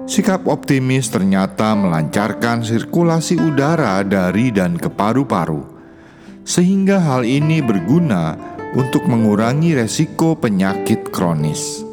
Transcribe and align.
Sikap 0.09 0.49
optimis 0.49 1.13
ternyata 1.13 1.77
melancarkan 1.77 2.65
sirkulasi 2.65 3.37
udara 3.37 4.01
dari 4.01 4.49
dan 4.49 4.73
ke 4.73 4.89
paru-paru, 4.89 5.61
sehingga 6.41 6.97
hal 6.97 7.21
ini 7.21 7.61
berguna 7.61 8.33
untuk 8.73 9.05
mengurangi 9.05 9.77
resiko 9.77 10.33
penyakit 10.33 11.13
kronis. 11.13 11.85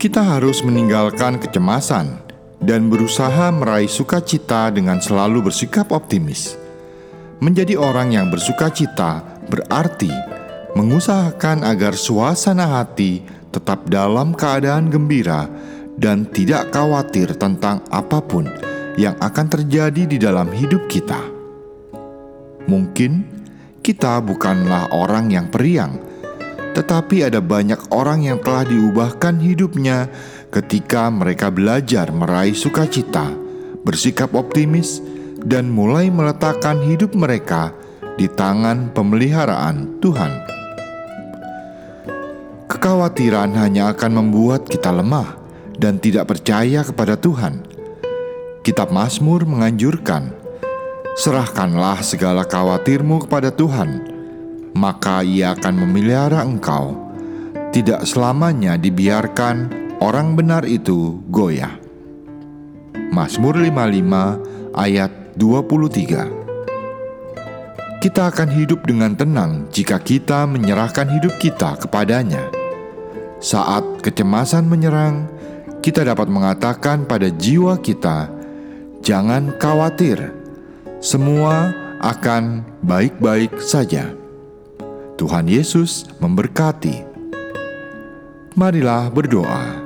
Kita 0.00 0.24
harus 0.24 0.64
meninggalkan 0.66 1.38
kecemasan 1.38 2.18
dan 2.58 2.90
berusaha 2.90 3.52
meraih 3.54 3.88
sukacita 3.88 4.72
dengan 4.74 4.98
selalu 4.98 5.46
bersikap 5.52 5.94
optimis. 5.94 6.58
Menjadi 7.38 7.78
orang 7.78 8.12
yang 8.12 8.28
bersukacita 8.28 9.22
berarti 9.46 10.12
mengusahakan 10.74 11.64
agar 11.64 11.96
suasana 11.96 12.80
hati 12.80 13.24
tetap 13.50 13.90
dalam 13.90 14.32
keadaan 14.36 14.92
gembira 14.92 15.50
dan 16.00 16.24
tidak 16.32 16.72
khawatir 16.72 17.36
tentang 17.36 17.84
apa 17.92 18.24
pun 18.24 18.48
yang 18.96 19.20
akan 19.20 19.46
terjadi 19.52 20.08
di 20.08 20.16
dalam 20.16 20.48
hidup 20.48 20.88
kita. 20.88 21.20
Mungkin 22.64 23.28
kita 23.84 24.24
bukanlah 24.24 24.96
orang 24.96 25.28
yang 25.28 25.52
periang, 25.52 26.00
tetapi 26.72 27.28
ada 27.28 27.44
banyak 27.44 27.92
orang 27.92 28.24
yang 28.24 28.40
telah 28.40 28.64
diubahkan 28.64 29.36
hidupnya 29.44 30.08
ketika 30.48 31.12
mereka 31.12 31.52
belajar 31.52 32.08
meraih 32.08 32.56
sukacita, 32.56 33.28
bersikap 33.84 34.32
optimis, 34.32 35.04
dan 35.44 35.68
mulai 35.68 36.08
meletakkan 36.08 36.80
hidup 36.80 37.12
mereka 37.12 37.76
di 38.16 38.28
tangan 38.28 38.92
pemeliharaan 38.96 40.00
Tuhan. 40.00 40.32
Kekhawatiran 42.68 43.52
hanya 43.56 43.92
akan 43.92 44.12
membuat 44.24 44.68
kita 44.68 44.92
lemah 44.92 45.39
dan 45.80 45.96
tidak 45.96 46.28
percaya 46.28 46.84
kepada 46.84 47.16
Tuhan. 47.16 47.64
Kitab 48.60 48.92
Mazmur 48.92 49.48
menganjurkan, 49.48 50.36
"Serahkanlah 51.16 52.04
segala 52.04 52.44
khawatirmu 52.44 53.24
kepada 53.24 53.48
Tuhan, 53.48 54.04
maka 54.76 55.24
Ia 55.24 55.56
akan 55.56 55.74
memelihara 55.88 56.44
engkau. 56.44 56.92
Tidak 57.72 58.04
selamanya 58.04 58.76
dibiarkan 58.76 59.72
orang 60.04 60.36
benar 60.36 60.68
itu 60.68 61.24
goyah." 61.32 61.80
Mazmur 63.10 63.58
55 63.58 64.38
ayat 64.76 65.10
23 65.34 66.30
Kita 68.00 68.32
akan 68.32 68.48
hidup 68.54 68.86
dengan 68.88 69.12
tenang 69.12 69.68
jika 69.68 70.00
kita 70.00 70.48
menyerahkan 70.48 71.04
hidup 71.10 71.36
kita 71.36 71.76
kepadanya. 71.76 72.48
Saat 73.40 74.00
kecemasan 74.00 74.64
menyerang, 74.68 75.28
kita 75.80 76.04
dapat 76.04 76.28
mengatakan 76.28 77.08
pada 77.08 77.32
jiwa 77.32 77.80
kita, 77.80 78.28
"Jangan 79.00 79.56
khawatir, 79.56 80.32
semua 81.00 81.72
akan 82.04 82.64
baik-baik 82.84 83.56
saja." 83.64 84.12
Tuhan 85.16 85.48
Yesus 85.48 86.08
memberkati. 86.20 87.04
Marilah 88.56 89.12
berdoa. 89.12 89.76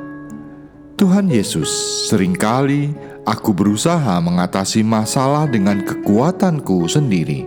Tuhan 0.94 1.26
Yesus, 1.26 1.70
sering 2.06 2.38
kali 2.38 2.94
aku 3.26 3.50
berusaha 3.50 4.14
mengatasi 4.22 4.86
masalah 4.86 5.50
dengan 5.50 5.82
kekuatanku 5.82 6.86
sendiri, 6.86 7.42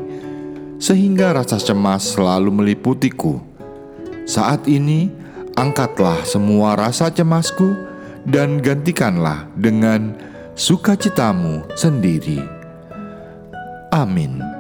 sehingga 0.84 1.32
rasa 1.32 1.56
cemas 1.60 2.12
selalu 2.12 2.52
meliputiku. 2.52 3.40
Saat 4.28 4.68
ini, 4.68 5.08
angkatlah 5.56 6.28
semua 6.28 6.76
rasa 6.76 7.08
cemasku 7.08 7.87
dan 8.28 8.60
gantikanlah 8.60 9.48
dengan 9.56 10.12
sukacitamu 10.54 11.64
sendiri. 11.80 12.44
Amin. 13.96 14.57